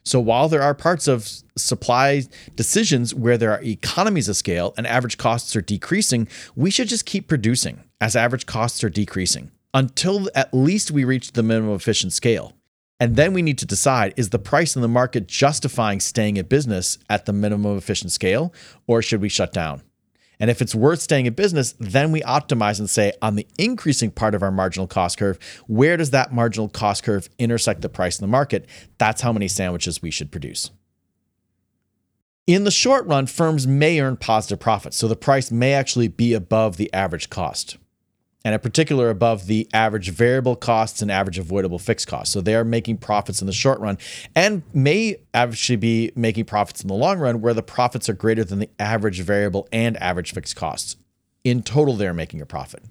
So 0.04 0.20
while 0.20 0.50
there 0.50 0.62
are 0.62 0.74
parts 0.74 1.08
of 1.08 1.30
supply 1.58 2.24
decisions 2.56 3.14
where 3.14 3.38
there 3.38 3.52
are 3.52 3.62
economies 3.62 4.28
of 4.30 4.36
scale 4.36 4.74
and 4.78 4.88
average 4.88 5.18
costs 5.18 5.56
are 5.56 5.62
decreasing, 5.62 6.28
we 6.56 6.72
should 6.72 6.88
just 6.88 7.06
keep 7.06 7.28
producing 7.28 7.84
as 8.00 8.16
average 8.16 8.46
costs 8.46 8.84
are 8.84 8.90
decreasing 8.90 9.52
until 9.74 10.30
at 10.36 10.54
least 10.54 10.92
we 10.92 11.04
reach 11.04 11.34
the 11.34 11.44
minimum 11.44 11.76
efficient 11.76 12.14
scale. 12.14 12.54
And 13.00 13.16
then 13.16 13.34
we 13.34 13.42
need 13.42 13.58
to 13.60 13.66
decide 13.66 14.14
is 14.16 14.30
the 14.30 14.40
price 14.40 14.76
in 14.76 14.82
the 14.82 14.88
market 14.88 15.28
justifying 15.28 16.00
staying 16.00 16.38
in 16.38 16.46
business 16.46 17.00
at 17.10 17.26
the 17.26 17.34
minimum 17.34 17.78
efficient 17.78 18.12
scale, 18.12 18.54
or 18.86 19.02
should 19.02 19.22
we 19.22 19.30
shut 19.30 19.54
down? 19.54 19.82
And 20.42 20.50
if 20.50 20.60
it's 20.60 20.74
worth 20.74 21.00
staying 21.00 21.28
in 21.28 21.34
business, 21.34 21.76
then 21.80 22.12
we 22.12 22.22
optimize 22.22 22.80
and 22.80 22.90
say 22.90 23.14
on 23.22 23.36
the 23.36 23.48
increasing 23.60 24.10
part 24.10 24.34
of 24.34 24.42
our 24.42 24.50
marginal 24.50 24.88
cost 24.88 25.20
curve, 25.20 25.38
where 25.68 25.98
does 25.98 26.10
that 26.10 26.34
marginal 26.34 26.68
cost 26.68 27.04
curve 27.04 27.30
intersect 27.38 27.82
the 27.82 27.90
price 27.90 28.20
in 28.20 28.24
the 28.24 28.32
market? 28.32 28.66
That's 28.98 29.22
how 29.22 29.32
many 29.32 29.48
sandwiches 29.48 30.02
we 30.02 30.10
should 30.10 30.32
produce. 30.32 30.72
In 32.48 32.64
the 32.64 32.72
short 32.72 33.06
run, 33.06 33.28
firms 33.28 33.68
may 33.68 34.00
earn 34.00 34.18
positive 34.18 34.60
profits, 34.60 34.98
so 34.98 35.08
the 35.08 35.16
price 35.16 35.52
may 35.52 35.74
actually 35.74 36.08
be 36.08 36.34
above 36.34 36.78
the 36.78 36.92
average 36.92 37.30
cost 37.30 37.78
and 38.44 38.54
in 38.54 38.60
particular 38.60 39.10
above 39.10 39.48
the 39.48 39.68
average 39.74 40.10
variable 40.10 40.56
costs 40.56 41.02
and 41.02 41.12
average 41.12 41.38
avoidable 41.38 41.80
fixed 41.80 42.08
costs. 42.08 42.34
So 42.34 42.42
they 42.42 42.56
are 42.56 42.64
making 42.64 42.98
profits 42.98 43.42
in 43.42 43.48
the 43.48 43.54
short 43.54 43.80
run 43.80 43.98
and 44.36 44.64
may 44.74 45.18
actually 45.34 45.76
be 45.76 46.12
making 46.16 46.46
profits 46.46 46.82
in 46.82 46.88
the 46.88 46.94
long 46.94 47.20
run 47.20 47.42
where 47.42 47.54
the 47.54 47.64
profits 47.64 48.10
are 48.10 48.14
greater 48.14 48.44
than 48.44 48.60
the 48.60 48.70
average 48.80 49.22
variable 49.22 49.68
and 49.72 49.96
average 49.98 50.34
fixed 50.34 50.56
costs. 50.56 50.98
In 51.44 51.64
total, 51.64 51.96
they're 51.96 52.14
making 52.14 52.42
a 52.42 52.46
profit. 52.46 52.84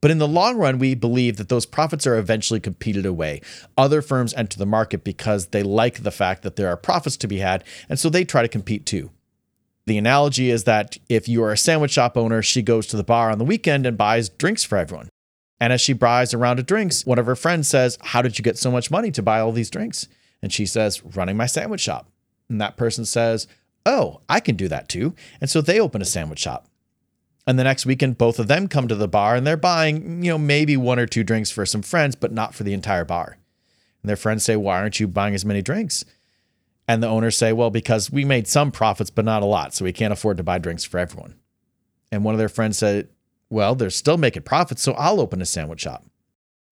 But 0.00 0.10
in 0.10 0.18
the 0.18 0.26
long 0.26 0.56
run, 0.56 0.78
we 0.80 0.96
believe 0.96 1.36
that 1.36 1.48
those 1.48 1.64
profits 1.64 2.08
are 2.08 2.18
eventually 2.18 2.58
competed 2.58 3.06
away. 3.06 3.40
Other 3.78 4.02
firms 4.02 4.34
enter 4.34 4.58
the 4.58 4.66
market 4.66 5.04
because 5.04 5.46
they 5.46 5.62
like 5.62 6.02
the 6.02 6.10
fact 6.10 6.42
that 6.42 6.56
there 6.56 6.68
are 6.68 6.76
profits 6.76 7.16
to 7.18 7.28
be 7.28 7.38
had, 7.38 7.62
and 7.88 8.00
so 8.00 8.10
they 8.10 8.24
try 8.24 8.42
to 8.42 8.48
compete 8.48 8.84
too. 8.84 9.10
The 9.86 9.98
analogy 9.98 10.50
is 10.50 10.64
that 10.64 10.96
if 11.08 11.28
you 11.28 11.42
are 11.42 11.52
a 11.52 11.58
sandwich 11.58 11.92
shop 11.92 12.16
owner, 12.16 12.40
she 12.42 12.62
goes 12.62 12.86
to 12.88 12.96
the 12.96 13.02
bar 13.02 13.30
on 13.30 13.38
the 13.38 13.44
weekend 13.44 13.84
and 13.84 13.98
buys 13.98 14.28
drinks 14.28 14.62
for 14.62 14.78
everyone. 14.78 15.08
And 15.60 15.72
as 15.72 15.80
she 15.80 15.92
buys 15.92 16.32
a 16.32 16.38
round 16.38 16.58
of 16.58 16.66
drinks, 16.66 17.06
one 17.06 17.18
of 17.18 17.26
her 17.26 17.36
friends 17.36 17.68
says, 17.68 17.98
How 18.00 18.22
did 18.22 18.38
you 18.38 18.42
get 18.42 18.58
so 18.58 18.70
much 18.70 18.90
money 18.90 19.10
to 19.12 19.22
buy 19.22 19.40
all 19.40 19.52
these 19.52 19.70
drinks? 19.70 20.08
And 20.40 20.52
she 20.52 20.66
says, 20.66 21.04
Running 21.04 21.36
my 21.36 21.46
sandwich 21.46 21.80
shop. 21.80 22.08
And 22.48 22.60
that 22.60 22.76
person 22.76 23.04
says, 23.04 23.46
Oh, 23.84 24.20
I 24.28 24.40
can 24.40 24.56
do 24.56 24.68
that 24.68 24.88
too. 24.88 25.14
And 25.40 25.50
so 25.50 25.60
they 25.60 25.80
open 25.80 26.02
a 26.02 26.04
sandwich 26.04 26.40
shop. 26.40 26.68
And 27.46 27.58
the 27.58 27.64
next 27.64 27.86
weekend, 27.86 28.18
both 28.18 28.38
of 28.38 28.46
them 28.46 28.68
come 28.68 28.86
to 28.86 28.94
the 28.94 29.08
bar 29.08 29.34
and 29.34 29.44
they're 29.44 29.56
buying, 29.56 30.22
you 30.22 30.30
know, 30.30 30.38
maybe 30.38 30.76
one 30.76 31.00
or 31.00 31.06
two 31.06 31.24
drinks 31.24 31.50
for 31.50 31.66
some 31.66 31.82
friends, 31.82 32.14
but 32.14 32.32
not 32.32 32.54
for 32.54 32.62
the 32.62 32.72
entire 32.72 33.04
bar. 33.04 33.38
And 34.02 34.08
their 34.08 34.16
friends 34.16 34.44
say, 34.44 34.56
Why 34.56 34.80
aren't 34.80 35.00
you 35.00 35.08
buying 35.08 35.34
as 35.34 35.44
many 35.44 35.62
drinks? 35.62 36.04
And 36.92 37.02
the 37.02 37.08
owners 37.08 37.38
say, 37.38 37.54
well, 37.54 37.70
because 37.70 38.10
we 38.10 38.22
made 38.22 38.46
some 38.46 38.70
profits, 38.70 39.08
but 39.08 39.24
not 39.24 39.42
a 39.42 39.46
lot. 39.46 39.72
So 39.72 39.86
we 39.86 39.94
can't 39.94 40.12
afford 40.12 40.36
to 40.36 40.42
buy 40.42 40.58
drinks 40.58 40.84
for 40.84 40.98
everyone. 40.98 41.36
And 42.10 42.22
one 42.22 42.34
of 42.34 42.38
their 42.38 42.50
friends 42.50 42.76
said, 42.76 43.08
well, 43.48 43.74
they're 43.74 43.88
still 43.88 44.18
making 44.18 44.42
profits. 44.42 44.82
So 44.82 44.92
I'll 44.92 45.18
open 45.18 45.40
a 45.40 45.46
sandwich 45.46 45.80
shop. 45.80 46.04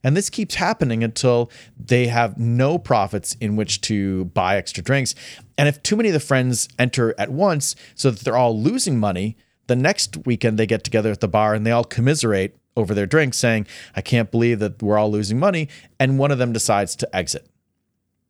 And 0.05 0.15
this 0.15 0.29
keeps 0.29 0.57
happening 0.57 1.03
until 1.03 1.51
they 1.75 2.09
have 2.09 2.37
no 2.37 2.77
profits 2.77 3.35
in 3.41 3.57
which 3.57 3.81
to 3.83 4.27
buy 4.27 4.57
extra 4.57 4.85
drinks. 4.85 5.15
And 5.57 5.69
if 5.69 5.83
too 5.83 5.97
many 5.97 6.11
of 6.11 6.13
the 6.13 6.21
friends 6.21 6.69
enter 6.79 7.15
at 7.17 7.31
once 7.31 7.75
so 7.95 8.11
that 8.11 8.21
they're 8.21 8.37
all 8.37 8.61
losing 8.61 9.01
money, 9.01 9.39
the 9.69 9.77
next 9.77 10.27
weekend 10.27 10.59
they 10.59 10.67
get 10.67 10.85
together 10.85 11.11
at 11.11 11.21
the 11.21 11.29
bar 11.29 11.55
and 11.55 11.67
they 11.67 11.73
all 11.73 11.83
commiserate 11.83 12.59
over 12.77 12.93
their 12.93 13.07
drinks, 13.07 13.39
saying, 13.39 13.67
I 13.97 14.03
can't 14.03 14.31
believe 14.31 14.59
that 14.59 14.83
we're 14.83 14.99
all 14.99 15.11
losing 15.11 15.39
money. 15.39 15.71
And 15.99 16.19
one 16.19 16.31
of 16.31 16.37
them 16.37 16.53
decides 16.53 16.95
to 16.97 17.17
exit. 17.17 17.47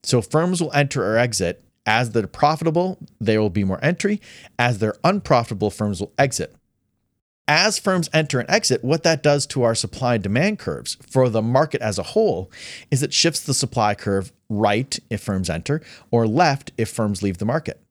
So 0.04 0.22
firms 0.22 0.62
will 0.62 0.72
enter 0.72 1.04
or 1.04 1.18
exit 1.18 1.64
as 1.86 2.10
they're 2.10 2.26
profitable, 2.26 2.98
there 3.20 3.40
will 3.40 3.50
be 3.50 3.64
more 3.64 3.82
entry. 3.82 4.20
As 4.58 4.78
they're 4.78 4.96
unprofitable, 5.02 5.70
firms 5.70 6.00
will 6.00 6.12
exit. 6.18 6.54
As 7.48 7.80
firms 7.80 8.08
enter 8.12 8.38
and 8.38 8.48
exit, 8.48 8.84
what 8.84 9.02
that 9.02 9.24
does 9.24 9.44
to 9.46 9.64
our 9.64 9.74
supply 9.74 10.14
and 10.14 10.22
demand 10.22 10.60
curves 10.60 10.96
for 11.00 11.28
the 11.28 11.42
market 11.42 11.82
as 11.82 11.98
a 11.98 12.04
whole 12.04 12.48
is 12.92 13.02
it 13.02 13.12
shifts 13.12 13.40
the 13.40 13.54
supply 13.54 13.94
curve 13.94 14.30
right 14.48 14.96
if 15.10 15.20
firms 15.20 15.50
enter 15.50 15.82
or 16.12 16.28
left 16.28 16.70
if 16.78 16.88
firms 16.88 17.22
leave 17.24 17.38
the 17.38 17.44
market. 17.44 17.82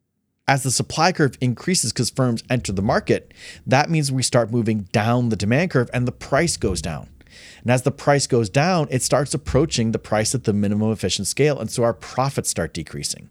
As 0.48 0.64
the 0.64 0.72
supply 0.72 1.12
curve 1.12 1.38
increases 1.42 1.92
because 1.92 2.10
firms 2.10 2.42
enter 2.50 2.72
the 2.72 2.82
market, 2.82 3.34
that 3.68 3.90
means 3.90 4.12
we 4.12 4.24
start 4.24 4.50
moving 4.50 4.84
down 4.94 5.28
the 5.28 5.36
demand 5.36 5.72
curve 5.72 5.90
and 5.94 6.08
the 6.08 6.14
price 6.14 6.56
goes 6.56 6.82
down. 6.82 7.10
And 7.62 7.70
as 7.70 7.82
the 7.82 7.92
price 7.92 8.28
goes 8.28 8.50
down, 8.50 8.88
it 8.90 9.04
starts 9.04 9.34
approaching 9.34 9.92
the 9.92 10.00
price 10.00 10.34
at 10.34 10.46
the 10.46 10.54
minimum 10.54 10.92
efficient 10.92 11.28
scale. 11.28 11.60
And 11.60 11.70
so 11.70 11.84
our 11.84 11.94
profits 11.94 12.50
start 12.50 12.74
decreasing. 12.74 13.30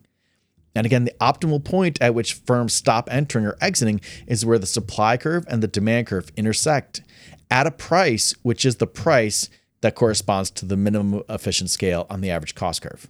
And 0.78 0.86
again, 0.86 1.02
the 1.02 1.14
optimal 1.20 1.64
point 1.64 2.00
at 2.00 2.14
which 2.14 2.34
firms 2.34 2.72
stop 2.72 3.08
entering 3.10 3.44
or 3.44 3.56
exiting 3.60 4.00
is 4.28 4.46
where 4.46 4.60
the 4.60 4.66
supply 4.66 5.16
curve 5.16 5.44
and 5.48 5.60
the 5.60 5.66
demand 5.66 6.06
curve 6.06 6.30
intersect 6.36 7.02
at 7.50 7.66
a 7.66 7.72
price 7.72 8.32
which 8.42 8.64
is 8.64 8.76
the 8.76 8.86
price 8.86 9.50
that 9.80 9.96
corresponds 9.96 10.52
to 10.52 10.64
the 10.64 10.76
minimum 10.76 11.24
efficient 11.28 11.70
scale 11.70 12.06
on 12.08 12.20
the 12.20 12.30
average 12.30 12.54
cost 12.54 12.82
curve. 12.82 13.08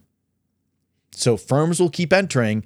So 1.13 1.37
firms 1.37 1.79
will 1.79 1.91
keep 1.91 2.11
entering, 2.11 2.65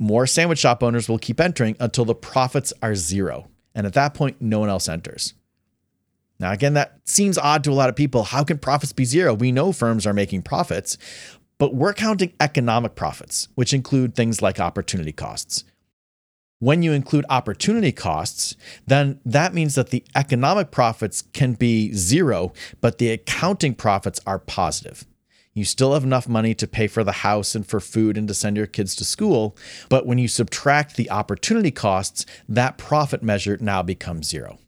more 0.00 0.26
sandwich 0.26 0.58
shop 0.58 0.82
owners 0.82 1.08
will 1.08 1.18
keep 1.18 1.40
entering 1.40 1.76
until 1.78 2.04
the 2.04 2.16
profits 2.16 2.72
are 2.82 2.96
zero. 2.96 3.46
And 3.72 3.86
at 3.86 3.92
that 3.92 4.14
point, 4.14 4.42
no 4.42 4.58
one 4.58 4.68
else 4.68 4.88
enters. 4.88 5.34
Now, 6.40 6.50
again, 6.50 6.74
that 6.74 6.98
seems 7.04 7.38
odd 7.38 7.62
to 7.64 7.70
a 7.70 7.74
lot 7.74 7.88
of 7.90 7.94
people. 7.94 8.24
How 8.24 8.42
can 8.42 8.58
profits 8.58 8.92
be 8.92 9.04
zero? 9.04 9.32
We 9.32 9.52
know 9.52 9.70
firms 9.72 10.06
are 10.08 10.14
making 10.14 10.42
profits, 10.42 10.96
but 11.60 11.74
we're 11.74 11.92
counting 11.92 12.32
economic 12.40 12.94
profits, 12.94 13.48
which 13.54 13.74
include 13.74 14.14
things 14.14 14.40
like 14.40 14.58
opportunity 14.58 15.12
costs. 15.12 15.62
When 16.58 16.82
you 16.82 16.92
include 16.92 17.26
opportunity 17.28 17.92
costs, 17.92 18.56
then 18.86 19.20
that 19.26 19.52
means 19.52 19.74
that 19.74 19.90
the 19.90 20.02
economic 20.14 20.70
profits 20.70 21.20
can 21.34 21.52
be 21.52 21.92
zero, 21.92 22.54
but 22.80 22.96
the 22.96 23.10
accounting 23.10 23.74
profits 23.74 24.20
are 24.26 24.38
positive. 24.38 25.04
You 25.52 25.66
still 25.66 25.92
have 25.92 26.02
enough 26.02 26.26
money 26.26 26.54
to 26.54 26.66
pay 26.66 26.86
for 26.86 27.04
the 27.04 27.12
house 27.12 27.54
and 27.54 27.66
for 27.66 27.78
food 27.78 28.16
and 28.16 28.26
to 28.28 28.34
send 28.34 28.56
your 28.56 28.66
kids 28.66 28.96
to 28.96 29.04
school. 29.04 29.54
But 29.90 30.06
when 30.06 30.16
you 30.16 30.28
subtract 30.28 30.96
the 30.96 31.10
opportunity 31.10 31.70
costs, 31.70 32.24
that 32.48 32.78
profit 32.78 33.22
measure 33.22 33.58
now 33.60 33.82
becomes 33.82 34.28
zero. 34.28 34.58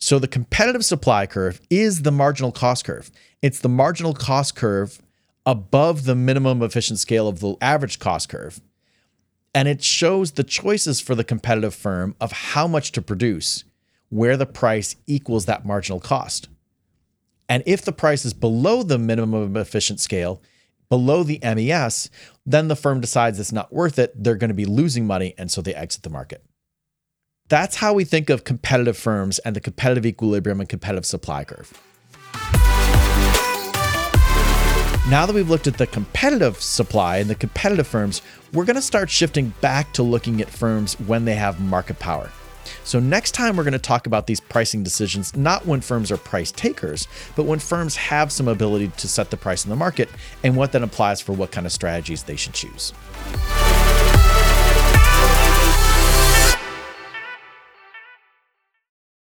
So 0.00 0.18
the 0.18 0.26
competitive 0.26 0.86
supply 0.86 1.26
curve 1.26 1.60
is 1.68 2.00
the 2.00 2.12
marginal 2.12 2.50
cost 2.50 2.86
curve. 2.86 3.10
It's 3.42 3.60
the 3.60 3.68
marginal 3.68 4.14
cost 4.14 4.56
curve 4.56 5.02
above 5.44 6.04
the 6.04 6.14
minimum 6.14 6.62
efficient 6.62 6.98
scale 6.98 7.28
of 7.28 7.40
the 7.40 7.56
average 7.60 7.98
cost 7.98 8.28
curve. 8.28 8.60
And 9.54 9.68
it 9.68 9.82
shows 9.82 10.32
the 10.32 10.44
choices 10.44 11.00
for 11.00 11.14
the 11.14 11.24
competitive 11.24 11.74
firm 11.74 12.14
of 12.20 12.32
how 12.32 12.66
much 12.66 12.92
to 12.92 13.02
produce, 13.02 13.64
where 14.08 14.36
the 14.36 14.46
price 14.46 14.96
equals 15.06 15.44
that 15.46 15.66
marginal 15.66 16.00
cost. 16.00 16.48
And 17.48 17.62
if 17.66 17.82
the 17.82 17.92
price 17.92 18.24
is 18.24 18.32
below 18.32 18.82
the 18.82 18.98
minimum 18.98 19.56
efficient 19.56 20.00
scale, 20.00 20.40
below 20.88 21.22
the 21.22 21.38
MES, 21.42 22.08
then 22.46 22.68
the 22.68 22.76
firm 22.76 23.00
decides 23.00 23.38
it's 23.38 23.52
not 23.52 23.72
worth 23.72 23.98
it. 23.98 24.12
They're 24.22 24.36
going 24.36 24.48
to 24.48 24.54
be 24.54 24.64
losing 24.64 25.06
money. 25.06 25.34
And 25.36 25.50
so 25.50 25.60
they 25.60 25.74
exit 25.74 26.02
the 26.02 26.10
market. 26.10 26.44
That's 27.48 27.76
how 27.76 27.92
we 27.92 28.04
think 28.04 28.30
of 28.30 28.44
competitive 28.44 28.96
firms 28.96 29.38
and 29.40 29.54
the 29.54 29.60
competitive 29.60 30.06
equilibrium 30.06 30.60
and 30.60 30.68
competitive 30.68 31.04
supply 31.04 31.44
curve. 31.44 31.72
Now 35.08 35.26
that 35.26 35.34
we've 35.34 35.50
looked 35.50 35.66
at 35.66 35.78
the 35.78 35.86
competitive 35.88 36.62
supply 36.62 37.16
and 37.16 37.28
the 37.28 37.34
competitive 37.34 37.88
firms, 37.88 38.22
we're 38.52 38.64
going 38.64 38.76
to 38.76 38.82
start 38.82 39.10
shifting 39.10 39.52
back 39.60 39.92
to 39.94 40.02
looking 40.04 40.40
at 40.40 40.48
firms 40.48 40.94
when 41.00 41.24
they 41.24 41.34
have 41.34 41.60
market 41.60 41.98
power. 41.98 42.30
So, 42.84 43.00
next 43.00 43.32
time 43.32 43.56
we're 43.56 43.64
going 43.64 43.72
to 43.72 43.80
talk 43.80 44.06
about 44.06 44.28
these 44.28 44.38
pricing 44.38 44.84
decisions, 44.84 45.34
not 45.36 45.66
when 45.66 45.80
firms 45.80 46.12
are 46.12 46.16
price 46.16 46.52
takers, 46.52 47.08
but 47.34 47.46
when 47.46 47.58
firms 47.58 47.96
have 47.96 48.30
some 48.30 48.46
ability 48.46 48.92
to 48.98 49.08
set 49.08 49.30
the 49.30 49.36
price 49.36 49.64
in 49.64 49.70
the 49.70 49.76
market 49.76 50.08
and 50.44 50.56
what 50.56 50.70
that 50.70 50.82
implies 50.82 51.20
for 51.20 51.32
what 51.32 51.50
kind 51.50 51.66
of 51.66 51.72
strategies 51.72 52.22
they 52.22 52.36
should 52.36 52.54
choose. 52.54 52.92